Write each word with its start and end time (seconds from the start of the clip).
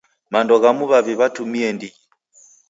Mando 0.31 0.55
ghamu 0.61 0.83
w'avi 0.89 1.13
w'atumia 1.19 1.69
ndighi. 1.75 1.99